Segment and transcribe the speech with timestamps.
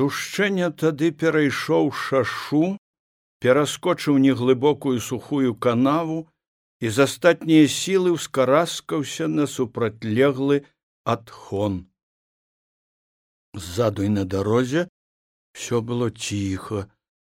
[0.00, 2.80] Сушчэнне тады перайшоў шашу,
[3.44, 6.16] пераскочыў неглыбокую сухую канаву
[6.80, 10.56] і з астатнія сілы ўскараскаўся на супрацьлеглы
[11.04, 11.76] адхон.
[13.52, 14.86] Ззаду і на дарозе
[15.52, 16.88] все было ціха.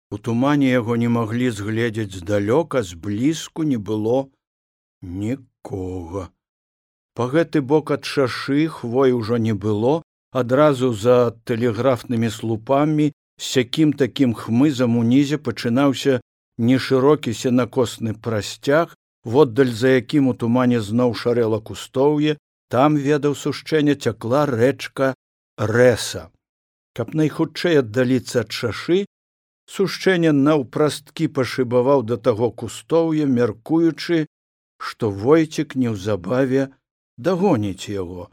[0.07, 4.31] У тумане яго не маглі згледзець здалёка, зблізку не было
[5.01, 6.31] нікога.
[7.11, 9.99] Па гэты бок ад шашы хвой ужо не было,
[10.33, 16.19] адразу за тэлеграфнымі слупамі сякім такім хмызам унізе пачынаўся
[16.57, 22.37] нешырокі сенакосны прасцяг воддаль за якім у тумане зноў шарэла кустоўе
[22.73, 25.13] там ведаў сушчэння цякла рэчка
[25.57, 26.29] рэса.
[26.97, 29.05] Каб найхутчэй аддаліцца ад шашы
[29.69, 34.25] сушчэнне наўпрасткі пашыбаваў да таго кустоўя мяркуючы
[34.87, 36.69] што войцік неўзабаве
[37.17, 38.29] дагоніць яго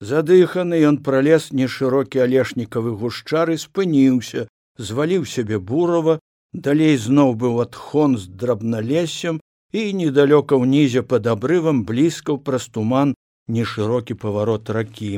[0.00, 4.46] задыханы ён пралез нешырокі алешнікавы гушчар і спыніўся
[4.78, 6.18] зваліў сябе бурава
[6.52, 9.40] далей зноў быў адхон з драбналесем
[9.72, 13.14] і недалёка ўнізе пад абрывам блізкаў праз туман
[13.58, 15.12] нешырокі паварот ракі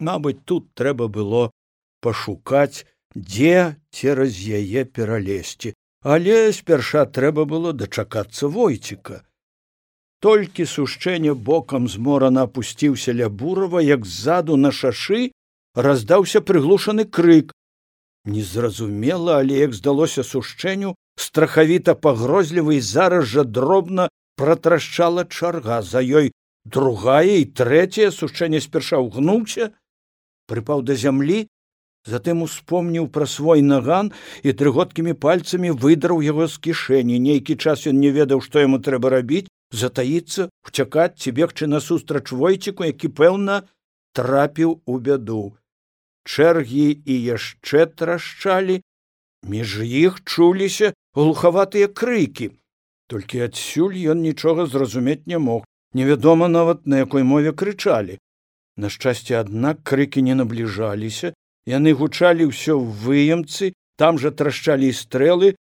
[0.00, 1.50] мабыць тут трэба было
[2.04, 5.74] пашукаць дзе цераз яе пералезці
[6.16, 9.22] але спярша трэба было дачакацца войціка
[10.24, 15.32] толькі сушчэнне бокам зморана апусціўся ля бурава як ззаду на шашы
[15.86, 17.52] раздаўся прыглушаны крык.
[18.24, 24.08] Незразумела але як здалося сушчэнню страхавіта пагрозлівы і зараз жа дробна
[24.40, 25.82] пратрашчала чарга.
[25.82, 26.32] За ёй
[26.64, 29.76] другая і трэцяе сушчэнне спярша ўгнуўся
[30.48, 31.44] прыпаў да зямлі
[32.08, 34.08] затым успомніў пра свой наган
[34.40, 37.20] і трыготкімі пальцамі выдраў яго з кішэні.
[37.20, 39.48] Нейкі час ён не ведаў што яму трэба рабіць
[39.82, 43.60] затаіцца уцякаць ці бегчы насустрач войціку які пэўна
[44.14, 45.58] трапіў у бяду.
[46.24, 48.80] Чэргі і яшчэ трашчалі
[49.44, 52.50] між іх чуліся глухаватыя крыкі.
[53.12, 58.18] Толькі адсюль ён нічога зразумець не мог невядома нават на якой мове крычалі.
[58.76, 61.34] На шчасце аднак крыкі не набліжаліся
[61.66, 65.54] яны гучалі ўсё ў выемцы там жа трашчалі стрэлы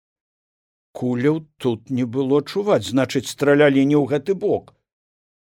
[0.93, 4.75] куляў тут не было чуваць значыць стралялі не ў гэты бок.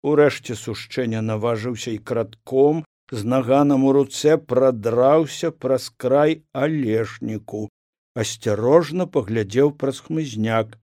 [0.04, 7.68] Урэшце сушчэння наважыўся і кратком з наганам у руцэ прадраўся праз край алешніку.
[8.16, 10.78] Асцярожна паглядзеў праз хмызняк.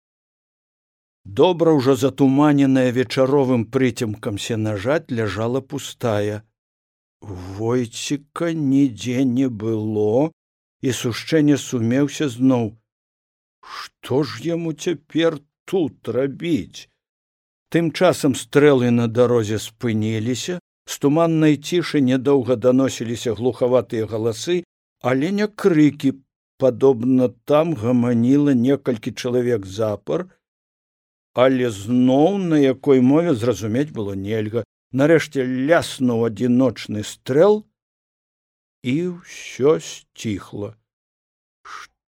[1.24, 6.42] Добра ўжо затуманеная вечаровым прыцемкам сенажаць ляжала пустая.
[7.20, 10.32] Войціка нідзе не было
[10.80, 12.72] і сушчэнне сумеўся зноў.
[13.60, 16.88] Што ж яму цяпер тут рабіць?
[17.70, 20.58] Тым часам стрэлы на дарозе спыніліся,
[20.90, 24.56] з туманнай цішы нядоўга даносіліся глухаватыя галасы,
[25.02, 26.12] але не крыкі,
[26.58, 30.26] падобна там гаманіла некалькі чалавек запар,
[31.32, 34.66] але зноў на якой мове зразумець было нельга.
[34.90, 37.62] Нарэшце ляснуў адзіночны стрэл
[38.82, 40.74] і ўсё сціхла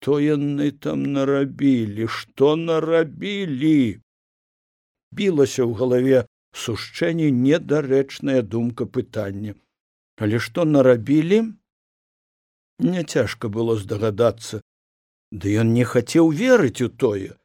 [0.01, 4.01] што яны там нарабілі што нарабілі?
[5.13, 6.21] Білася ў галаве
[6.57, 9.53] сушчэнні недарэчная думка пытання.
[10.17, 11.53] Але што нарабілі?
[12.81, 14.65] Няцяжка было здагадацца.
[15.29, 17.37] Ды ён не хацеў верыць у тое.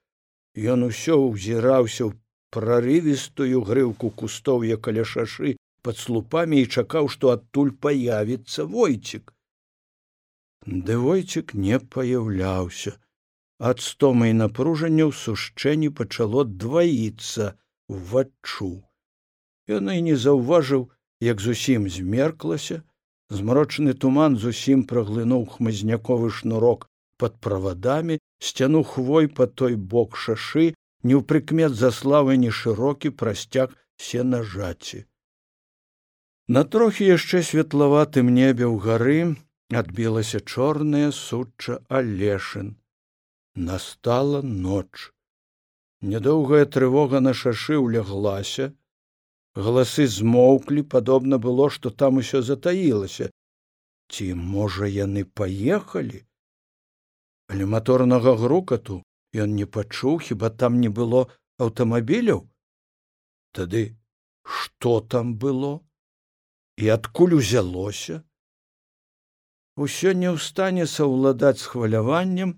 [0.56, 2.16] Ён усё ўзіраўся ў
[2.56, 9.36] прарывістую грыўку кустоўя каля шашы пад слупамі і чакаў што адтуль паявіцца войцік
[10.66, 12.99] Дывойчык не паяўляўся.
[13.59, 17.54] Ад стома і напружання ў сушчэнні пачало дваіцца
[17.88, 18.82] уваччу.
[19.71, 20.91] Ён і не заўважыў,
[21.22, 22.82] як зусім змерклася,
[23.31, 30.75] змрочны туман зусім праглынуў хмызняковы шнурок пад правадамі, сцяну хвой па той бок шашы,
[31.06, 35.06] не ў прыкмет заславы не шырокі прасцяг сенажаці.
[36.48, 39.21] На трохі яшчэ светлаватым небе ў гары
[39.75, 42.77] адбілася чорная сучча алешын
[43.57, 45.10] настала ноч.
[46.03, 48.72] Нядоўгая трывога на шашы ўляглася.
[49.57, 53.30] Галасы змоўклі падобна было што там усё затаілася.
[54.13, 56.22] Ці можа яны паехалі?
[57.48, 59.03] Але маторнага грукату
[59.34, 61.27] ён не пачуў хіба там не было
[61.59, 62.47] аўтамабіляў?
[63.57, 63.97] Тады
[64.45, 65.80] што там было?
[66.77, 68.22] І адкуль узялося
[69.77, 72.57] усё не ў стане саўладаць з хваляваннем.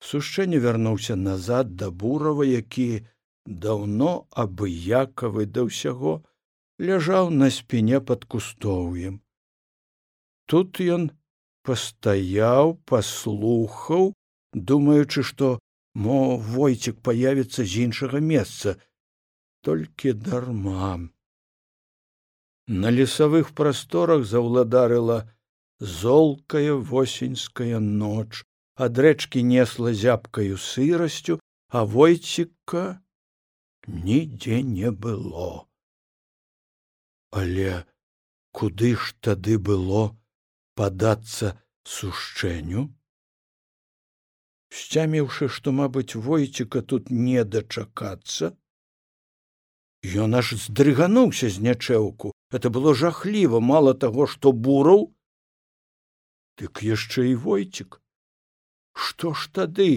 [0.00, 3.06] Сушчэнне вярнуўся назад да бурава які
[3.44, 6.18] даўно абыякавы да ўсяго
[6.90, 9.20] ляжаў на спіне пад кустоўем.
[10.46, 11.10] Тут ён
[11.68, 14.12] пастаяў паслухаў
[14.54, 15.58] думаючы што
[15.94, 18.76] мо войцік паявіцца з іншага месца.
[19.66, 21.10] Толькі дарма.
[22.68, 25.18] На лесавых прасторах заўладарыла
[25.80, 28.42] золкая восеньская ноч
[28.74, 31.38] ад рэчкі несла зябкаю сырасцю
[31.70, 33.02] а войціка
[33.86, 35.68] нідзе не было.
[37.30, 37.84] Але
[38.52, 40.16] куды ж тады было
[40.74, 42.88] падацца сушчэнню
[44.72, 48.56] сцяміўшы што мабыць войціка тут не дачакацца
[50.24, 52.32] ён аж здрыгануўся з нячэўку.
[52.50, 53.60] Это было жахліва.
[53.60, 55.12] Мала таго што бураў
[56.60, 58.00] дык яшчэ і войцік
[59.06, 59.90] што ж тады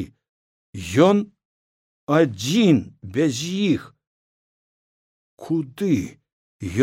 [1.10, 1.28] ён
[2.22, 2.82] адзін
[3.18, 3.92] без іх
[5.36, 5.94] куды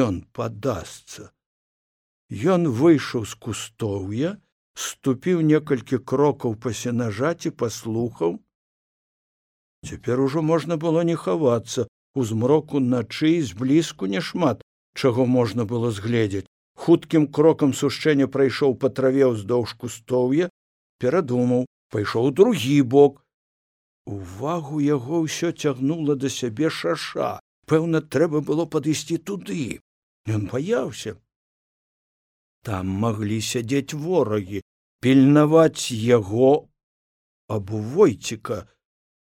[0.08, 1.32] ён падасца
[2.28, 4.36] Ён выйшаў з кустоўя,
[4.76, 8.36] ступіў некалькі крокаў па сенажаці паслухаў.
[9.88, 14.60] Цяпер ужо можна было не хавацца у змроку начы зблізку няшмат,
[14.94, 16.44] чаго можна было згледзець.
[16.84, 20.48] Хуткім крокам сушчэння прайшоў па траве ўздоўж кустоўя,
[21.02, 23.22] перадумаў, пайшоў другі бок.
[24.06, 27.38] Увагу яго ўсё цягнула да сябе шаша.
[27.68, 29.80] Пэўна, трэба было падысці туды.
[30.28, 31.18] Ён баяўся,
[32.68, 34.62] там маглі сядзець ворагі
[35.04, 36.48] пільнаваць яго
[37.56, 38.58] або войціка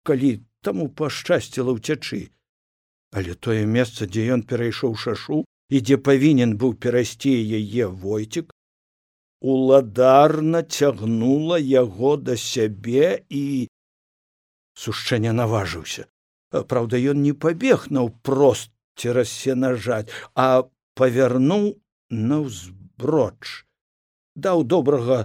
[0.09, 0.31] калі
[0.67, 2.19] таму пашчасціла ўцячы
[3.19, 5.39] але тое месца дзе ён перайшоў шашу
[5.69, 8.53] і дзе павінен быў перайсці яе войцік
[9.41, 13.67] уладарна цягнула яго да сябе і
[14.77, 16.07] сушчэння наважыўся.
[16.51, 20.65] Праўда ён не пабег наўпрост цераз сенажаць а
[20.97, 21.77] павярнуў
[22.09, 23.63] на ўзб броч
[24.35, 25.23] даў добрага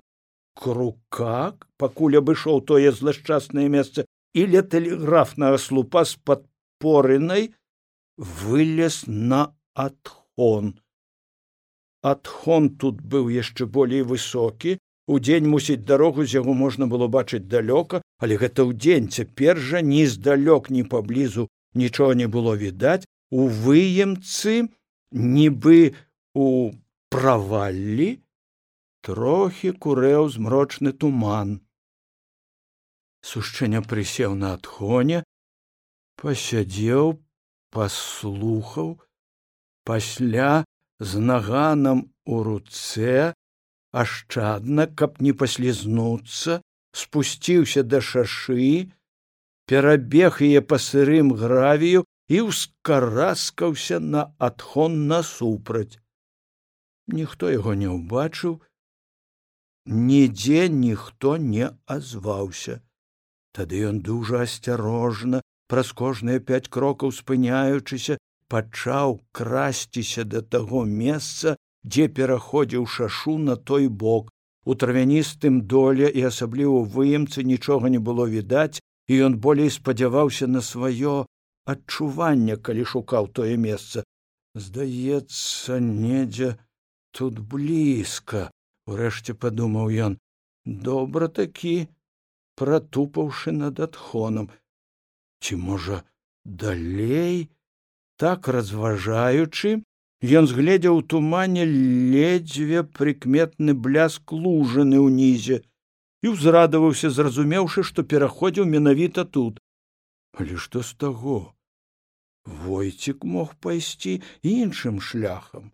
[0.63, 4.05] крука пакуль абышоў тое злашчаснае месца
[4.37, 7.49] і ля тэлеграфнага слупа з падпорынай
[8.17, 9.43] вылез на
[10.37, 10.75] адхон
[12.03, 14.79] адхон тут быў яшчэ болей высокі.
[15.07, 20.07] Удзень мусіць дарогу з яго можна было бачыць далёка але гэта ўдзень цяпер жа ні
[20.07, 23.03] здалёк ні паблізу нічога не было відаць.
[23.35, 24.71] У выемцы
[25.11, 25.99] нібы
[26.35, 26.71] у
[27.11, 28.23] праваллі
[29.03, 31.59] трохі курэў змрочны туман.
[33.27, 35.27] Сушчэння прысеў на адхоне
[36.23, 37.19] пасядзеў
[37.75, 38.95] паслухаў
[39.85, 40.65] пасля
[41.01, 43.33] з наганам у руцэ
[43.93, 46.61] ашчадна каб не паслізнуцца
[47.03, 48.89] спусціўся да шашы
[49.67, 55.99] перабег яе па сырым гравію і ўскараскаўся на адхон насупраць.
[57.09, 58.61] Ніхто яго не ўбачыў
[59.87, 62.81] нідзе ніхто не азваўся.
[63.53, 68.19] Тады ён дужа асцярожна праз кожныя пяць крокаў спыняючыся
[68.53, 74.31] пачаў красціся да таго месца дзе пераходзіў шашу на той бок.
[74.65, 78.79] У травяністым доле і асабліва выемцы нічога не было відаць
[79.11, 81.15] і ён болей спадзяваўся на сваё
[81.73, 84.05] адчуванне калі шукаў тое месца.
[84.55, 86.55] Здаецца недзе
[87.11, 88.51] тут блізка
[88.87, 90.19] урэшце падумаў ён.
[90.65, 91.75] Добра такі
[92.61, 94.53] пратупаўшы над адхонам.
[95.43, 96.03] Ці можа
[96.45, 97.51] далей
[98.23, 99.83] так разважаючы
[100.41, 105.59] ён згледзеў у тумане ледзьве прыкметны бляск лужаны ўнізе
[106.23, 109.59] і ўзрадаваўся зразумеўшы што пераходзіў менавіта тут.
[110.39, 111.41] Але што з таго?
[112.47, 114.15] Войцік мог пайсці
[114.47, 115.73] іншым шляхам.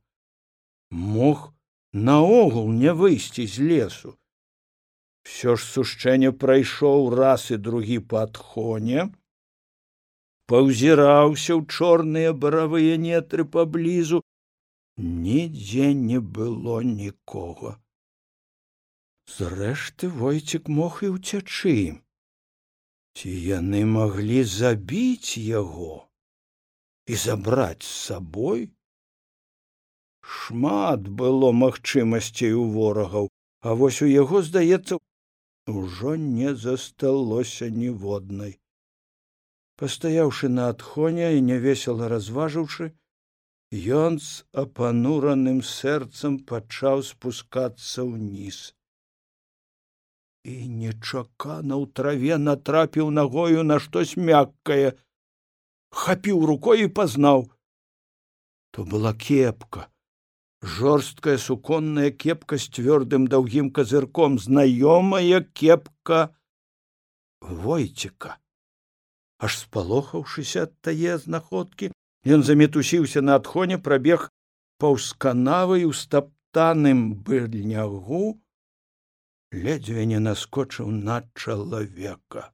[0.91, 1.53] Мог
[1.93, 4.17] наогул не выйсці з лесу.
[5.29, 9.11] Все ж сушчэнне прайшоў раз і другі падхоне
[10.53, 14.21] паўзіраўся ў чорныя баравыя нетры паблізу.
[14.97, 17.77] Нідзе не было нікога.
[19.37, 21.77] Зрэшты войцік мог і ўцячы.
[23.19, 25.95] Ці яны маглі забіць яго
[27.07, 28.69] і забраць з сабой?
[30.37, 33.29] Шмат было магчымасцей у ворагаў
[33.61, 34.99] а вось у яго здаецца
[35.67, 38.59] ужо не засталося ніводнай
[39.81, 42.89] пастаяўшы на адхоне і нявесела разважыўшы
[43.99, 48.59] ён з апанураным сэрцам пачаў спускацца ўніз.
[50.49, 54.97] І нечакана ў траве натрапіў нагою на штось мяккае.
[55.93, 57.47] Хапіў рукой і пазнаў.
[58.73, 59.89] То была кепка
[60.63, 66.35] жорсткая суконная кепка з цвёрдым даўгім казырком знаёмая кепка
[67.41, 68.39] войціка
[69.39, 71.93] аж спалохаўшыся ад тае знаходкі
[72.37, 74.29] ён замітусіўся на адхоне прабег
[74.83, 78.23] паўсканавай у стаптаным быльнягу
[79.53, 82.53] ледзьве не наскочыў на чалавека.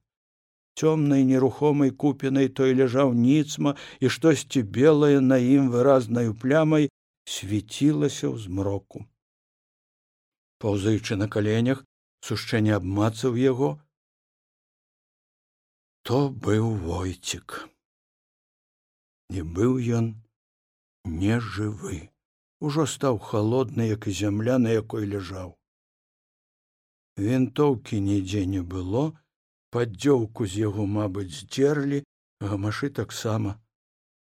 [0.75, 6.89] Цёмнай нерухомай купінай той ляжаў ніцма і штосьці белае на ім выразнаю плямай
[7.25, 9.05] свяцілася ў змроку.
[10.59, 11.83] Паўзаючы на каленях
[12.27, 13.75] сушчэнне абмацаў яго
[16.05, 17.53] то быў войцік?
[19.33, 20.09] Не быў ён
[21.21, 21.97] не жывы.
[22.61, 25.55] Ужо стаў халодны як і зямля на якой ляжаў.
[27.17, 29.01] Вінтоўкі нідзе не было
[29.73, 32.03] паддзёўку з яго мабыць здзерлі
[32.51, 33.57] гамашы таксама.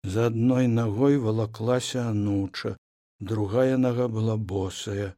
[0.02, 2.74] За адной нагой валаклася ануча
[3.20, 5.14] другая нага была босая.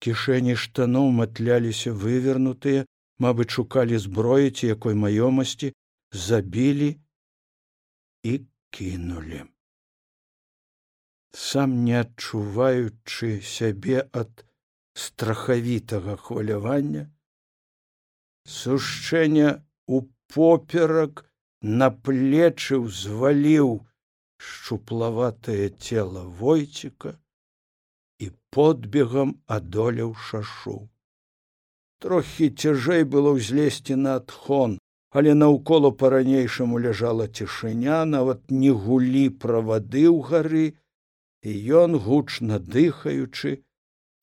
[0.00, 2.88] Кішэні штаноў матляліся вывернутыя
[3.24, 5.72] мабыць шукалі зброі ці якой маёмасці
[6.26, 6.90] забілі
[8.22, 8.34] і
[8.70, 9.44] кінулі.
[11.32, 14.44] Сам не адчуваючы сябе ад
[14.94, 17.06] страхавітага хвалявання
[18.54, 19.50] сушчэння
[19.86, 20.00] у
[20.34, 21.22] поперак
[21.62, 23.72] на плечы ўзваліў
[24.40, 27.12] шчуплаватае цела войціка
[28.18, 30.76] і подбегам адолеў шашу
[32.04, 34.78] трохі цяжэй было ўзлезці на адхон
[35.10, 40.66] але наўкола па-ранейшаму ляжала цішыня нават не гулі правады ў гары
[41.42, 41.52] і
[41.82, 43.58] ён гучна дыхаючы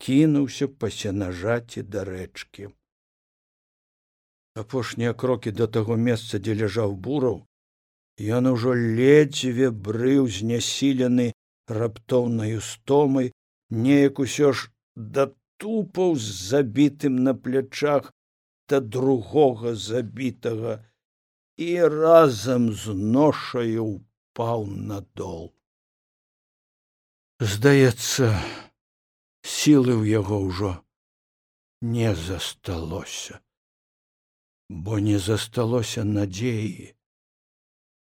[0.06, 2.70] кінуўся па сенажаці да рэчкі.
[4.64, 7.44] Апошнія крокі да таго месца дзе ляжаў бураў
[8.38, 11.28] ён ужо ледзьве брыў знясілены
[11.68, 13.34] раптоўнаю стомай
[13.70, 14.72] неяк усё ж
[15.58, 18.14] датупаў з забітым на плячах
[18.70, 20.86] да другога забітага
[21.58, 25.54] і разам з ношаю упаў надол
[27.40, 28.30] здаецца
[29.42, 30.72] сілы ў яго ўжо
[31.82, 33.42] не засталося
[34.70, 36.94] бо не засталося надзеі.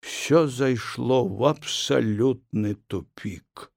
[0.00, 3.69] Все зайшло в абсалютны тупик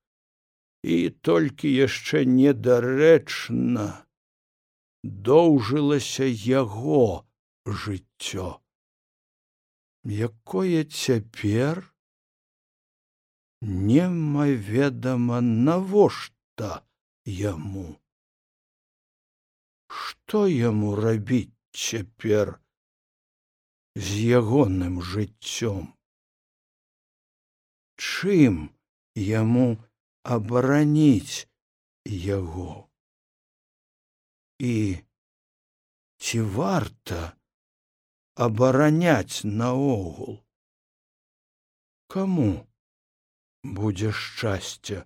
[0.83, 3.87] і толькі яшчэ недарэчна
[5.03, 7.25] доўжылася яго
[7.65, 8.59] жыццё.
[10.03, 11.79] Якое цяпер
[13.61, 16.83] немаведама навошта
[17.25, 17.95] яму?
[19.87, 22.59] Што яму рабіць цяпер
[23.95, 25.95] з ягоным жыццём?
[27.95, 28.75] Чым
[29.15, 29.79] яму
[30.23, 31.47] абараніць
[32.05, 32.87] яго.
[34.59, 35.03] І
[36.23, 37.35] ці варта
[38.35, 40.39] абараняць наогул?
[42.07, 42.67] Каму
[43.63, 45.03] будзе шчасця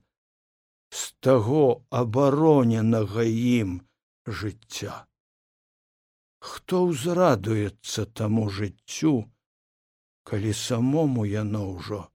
[0.89, 3.81] з таго абароненага ім
[4.27, 5.07] жыцця?
[6.37, 9.25] Хто ўзрадуецца таму жыццю
[10.29, 12.05] калі самому яно ўжо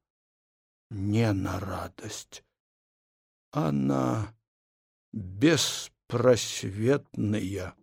[0.90, 2.44] не на радасць
[3.52, 4.34] а на
[5.12, 7.76] беспрасветныя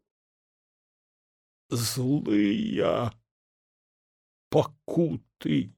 [1.69, 3.13] злыя
[4.49, 5.69] пакуты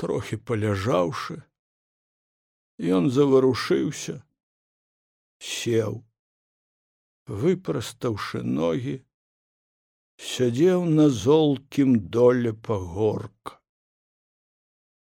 [0.00, 1.36] трохі паляжаўшы
[2.96, 4.16] ён заварушыўся
[5.52, 6.00] сеў
[7.44, 8.96] выпрастаўшы ногі
[10.32, 13.61] сядзеў на золкім доле пагорка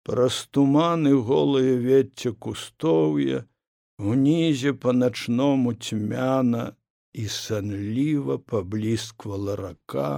[0.09, 3.45] праз туманы голае вецце кустоўя
[4.13, 6.65] унізе па начному цьмяна
[7.23, 10.13] і санліва паблісквала рака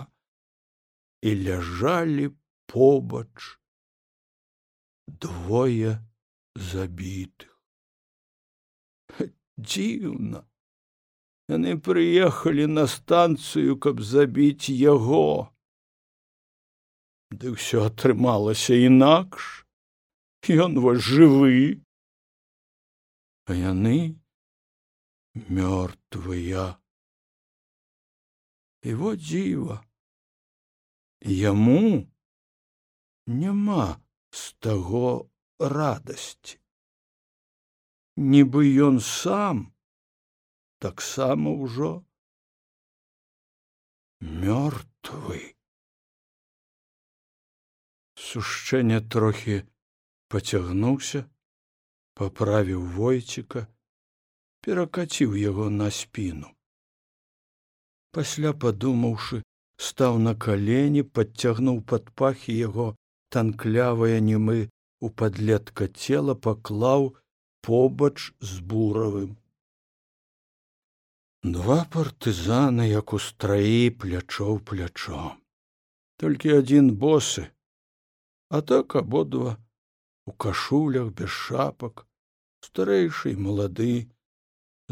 [1.22, 2.30] і ляжалі
[2.70, 3.58] побач
[5.08, 5.98] двое
[6.54, 7.50] забітых.
[9.58, 10.44] Дзіўна
[11.50, 15.50] яны прыехалі на станцыю каб забіць яго.
[17.34, 19.59] Ды ўсё атрымалася інакш
[20.48, 21.84] ён вось жывы.
[23.44, 24.16] А яны
[25.34, 26.80] мёртвыя.
[28.82, 29.84] І во дзіва.
[31.20, 32.08] Яму
[33.26, 34.00] няма
[34.32, 35.28] з таго
[35.58, 36.56] радасці.
[38.16, 39.72] Нібы ён сам
[40.80, 42.04] таксама ўжо
[44.20, 45.56] мёртвы.
[48.16, 49.64] Сушчэнне трохі
[50.34, 51.22] пацягнуўся
[52.20, 53.66] паправіў войціка
[54.66, 56.50] перакаціў яго на спіну
[58.18, 59.42] пасля падумаўшы
[59.90, 62.88] стаў на калені падцягнуў пад пахі яго
[63.36, 64.58] танклявае німы
[65.08, 67.12] у падлетка цела паклаў
[67.68, 68.16] побач
[68.52, 69.36] з буравым
[71.42, 75.36] два партызаны як у страі плячо ў плячо.
[76.20, 77.48] Толькі адзін босы
[78.52, 79.56] а так абодва
[80.30, 82.02] у кашулях без шапак
[82.66, 83.94] старэйшы малады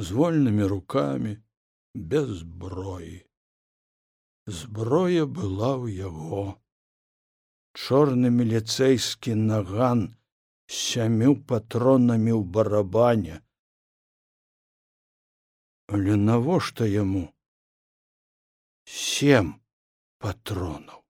[0.04, 1.34] з вольнымі рукамі
[2.12, 3.18] без зброі
[4.58, 6.42] зброя была ў яго
[7.84, 10.04] чорны міліцэйскі наган
[10.66, 13.40] з сямю патронамі ў барабане
[15.98, 17.26] але навошта яму
[19.00, 19.56] сем
[20.24, 21.04] патронаў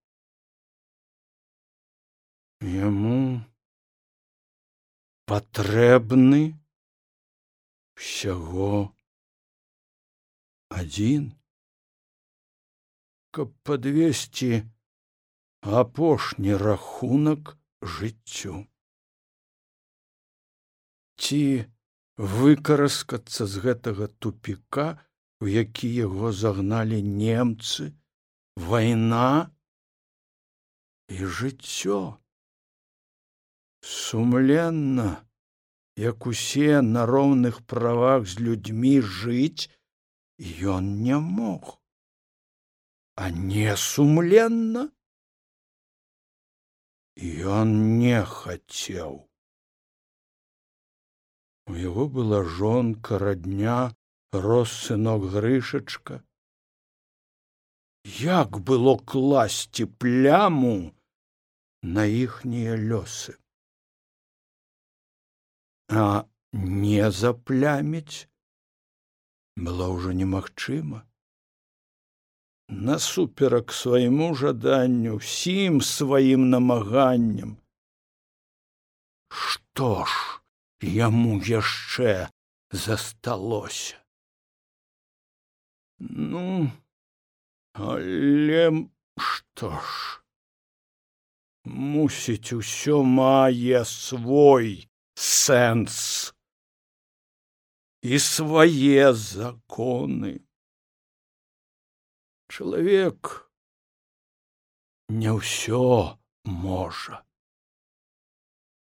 [2.80, 3.20] яму
[5.30, 6.40] патрэбны
[7.98, 8.68] усяго
[10.82, 11.26] адзін
[13.38, 14.48] каб падвесці
[15.80, 17.52] апошні рахунак
[17.96, 18.54] жыццю
[21.26, 21.40] ці
[22.36, 24.86] выкараскацца з гэтага тупіка
[25.44, 27.90] у які яго загналі немцы
[28.70, 29.50] вайна
[31.18, 32.00] і жыццё
[33.80, 35.24] сумленна
[35.98, 39.70] як усе на роўных правах з людзьмі жыць
[40.74, 41.78] ён не мог.
[43.16, 44.84] А не сумленна
[47.18, 49.26] ён не хацеў.
[51.66, 53.90] У яго была жонка радня
[54.32, 56.22] рос сынок грышачка.
[58.22, 60.94] Як было класці пляму
[61.82, 63.34] на іхнія лёсы
[65.88, 68.28] а не запляміць
[69.56, 71.04] было ўжо немагчыма.
[72.68, 77.56] Насуперак свайму жаданню ўсім сваім намаганням.
[79.32, 80.12] Што ж
[80.84, 82.28] яму яшчэ
[82.70, 83.96] засталося?
[85.98, 86.70] Ну
[87.72, 88.62] але
[89.16, 90.20] што ж?
[91.64, 96.30] Мусіць усё мае свой сэнс
[98.06, 100.38] і свае законы.
[102.46, 103.50] Чалавек
[105.10, 106.14] не ўсё
[106.46, 107.20] можа.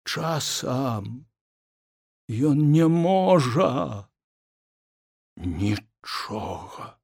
[0.02, 1.28] Часам
[2.50, 3.70] ён не можа
[5.38, 6.98] нічога.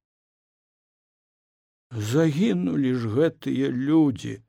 [1.94, 4.40] Загінулі ж гэтыя людзі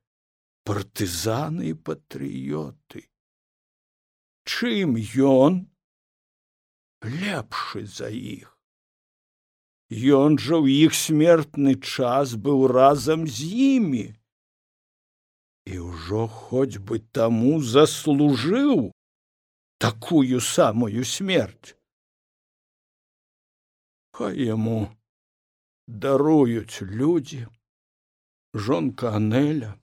[0.66, 3.06] партызаны і патрыёты
[4.46, 4.96] чым
[5.30, 5.66] ён
[7.02, 8.52] лепшы за іх?
[9.90, 14.06] Ён жа ў іх смертны час быў разам з імі.
[15.66, 18.92] І ўжо хоць бы таму заслужыў
[19.78, 21.76] такую самую смерть.
[24.14, 24.90] Хай яму
[25.88, 27.46] даруюць людзі
[28.54, 29.76] жонка анеля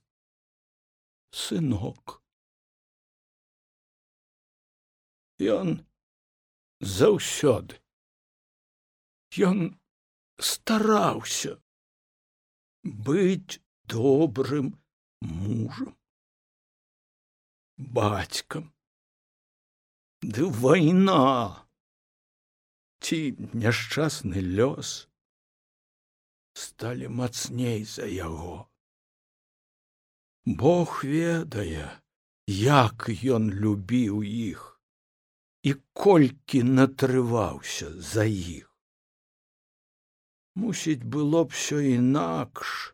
[1.30, 2.21] сынок
[5.42, 5.74] ён
[6.82, 7.78] заўсёды
[9.48, 9.60] ён
[10.38, 11.54] стараўся
[12.82, 13.60] быць
[13.94, 14.72] добрым
[15.20, 15.94] мужам
[17.98, 18.66] бацькам
[20.22, 21.20] ды вайна
[23.02, 23.18] ці
[23.62, 24.92] няшчасны лёс
[26.64, 28.58] сталі мацней за яго
[30.44, 31.88] бог ведае
[32.46, 34.71] як ён любіў іх
[35.62, 38.68] і колькі натрываўся за іх.
[40.54, 42.92] Мусіць было б все інакш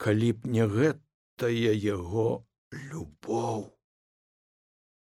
[0.00, 2.28] калі б не гэтая яго
[2.92, 3.68] любоў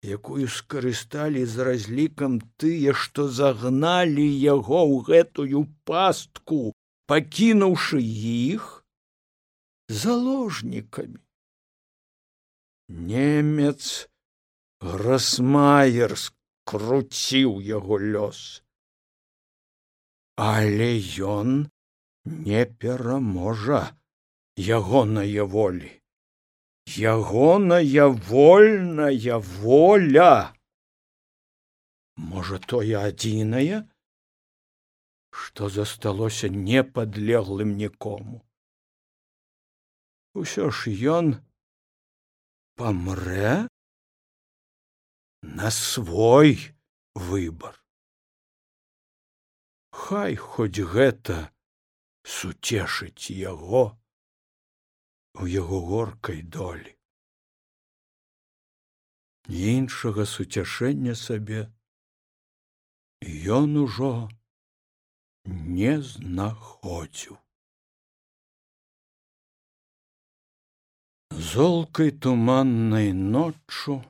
[0.05, 6.59] якую скарысталі з разлікам тыя што загналі яго ў гэтую пастку
[7.09, 8.67] пакінуўшы іх
[9.89, 11.21] заложнікамі.
[12.87, 14.09] Немец
[14.81, 16.15] грасмаер
[16.65, 18.61] скруціў яго лёс.
[20.35, 21.69] Але ён
[22.25, 23.93] не пераможа
[24.57, 25.91] ягоная волі.
[26.97, 30.53] Ягоная вольная воля.
[32.17, 33.85] Можа тое адзінае
[35.35, 38.41] што засталося непадлеглым нікому.
[40.33, 41.33] Усё ж ён
[42.79, 43.67] памрэ
[45.45, 46.57] на свой
[47.13, 47.77] выбор.
[49.91, 51.53] Хай хоць гэта
[52.25, 53.83] суцешыць яго
[55.39, 56.95] у яго горкай долі.
[59.47, 61.69] Іншага суцяшэння сабе
[63.59, 64.11] ён ужо
[65.45, 67.37] не знаходзіў.
[71.53, 74.01] Золкай туманнай ноччу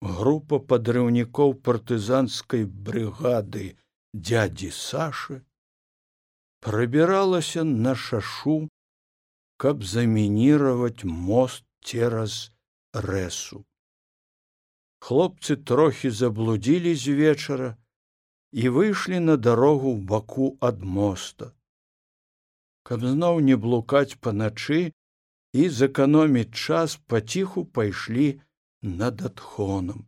[0.00, 3.64] група падрыўнікоў партызанскай брыгады
[4.30, 5.40] дядзі сашы
[6.66, 8.60] прабіралася на шашу
[9.64, 12.38] каб замініраваць мост цераз
[13.10, 13.64] рэсу
[15.00, 17.70] хлопцы трохі заблудзілі з вечара
[18.52, 21.52] і выйшлі на дарогу ў баку ад моста.
[22.82, 24.80] Каб зноў не блукаць паначы
[25.52, 28.28] і зэканоміць час паціху пайшлі
[28.82, 30.06] над адхонам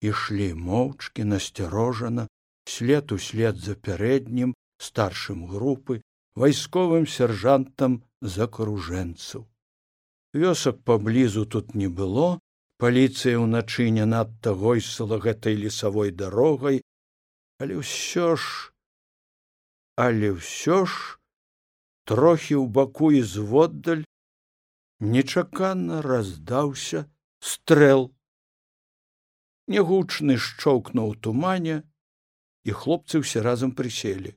[0.00, 2.28] ішлі моўчкі насцярожана
[2.64, 6.00] след услед за пярэднім старшым групы
[6.34, 9.44] вайсковым сяржантам закружэнцаў
[10.32, 12.40] вёсак паблізу тут не было
[12.80, 16.80] паліцыя ўначы не надта гойсала гэтай лесавой дарогай
[17.60, 18.72] але ўсё ж
[19.96, 21.20] але ўсё ж
[22.08, 24.04] трохі ў баку і зводдаль
[25.00, 27.04] нечакана раздаўся
[27.40, 28.10] стрэл.
[29.66, 31.82] Нягучны шчоўкнуў тумане
[32.66, 34.34] і хлопцы ўсе разам прыселі.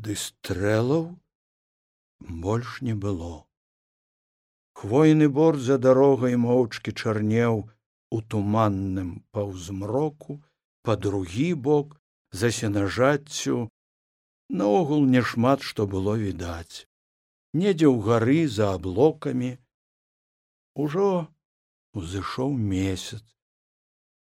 [0.00, 1.16] Ды стрэлаў
[2.20, 3.44] больш не было.
[4.80, 7.68] Хвойны бор за дарогай моўчкі чарнеў
[8.10, 10.40] у туманным паўзмроку
[10.82, 11.98] па другі бок
[12.32, 13.68] за сенажаццю.
[14.48, 16.88] Наогул няшмат што было відаць.
[17.52, 19.52] Недзе ў гары за аблокамі.
[20.74, 21.28] Ужо
[21.94, 23.22] узышоў месяц.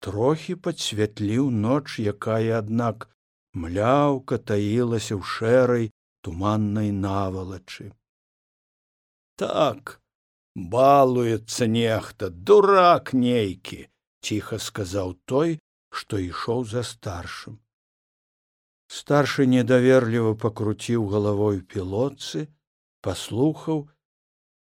[0.01, 3.09] Трохі падсвятліў ноч якая аднак
[3.53, 5.87] мляўка таілася ў шэрай
[6.23, 7.91] туманнай навалачы.
[9.39, 9.99] Так
[10.55, 13.81] балуецца нехта дурак нейкі
[14.23, 15.59] ціха сказаў той
[15.91, 17.59] што ішоў за старшым.
[18.89, 22.47] Старшы недаверліва пакруціў галавой пілотцы
[23.05, 23.85] паслухаў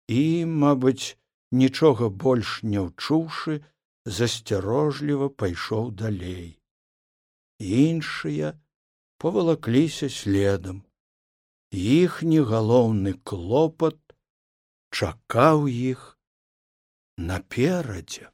[0.09, 0.23] і
[0.65, 1.17] мабыць
[1.53, 3.63] нічога больш не ўчуўшы
[4.07, 6.59] засцярожліва пайшоў далей.
[7.59, 8.53] Іншыя
[9.19, 10.83] павалакліся следам.
[11.73, 13.99] Іхні галоўны клопат
[14.91, 16.17] чакаў іх
[17.17, 18.31] наперадзе